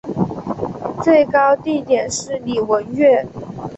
[1.03, 3.23] 最高地点是礼文岳。